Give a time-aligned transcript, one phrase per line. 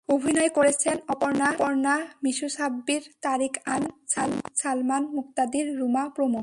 [0.09, 1.95] অভিনয় করেছেন অপর্ণা,
[2.23, 4.31] মিশু সাব্বির, তারিক আনাম খান,
[4.55, 6.39] সালমান মুক্তাদীর, রুমা প্রমুখ।